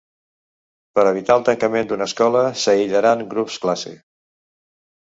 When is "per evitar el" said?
0.99-1.45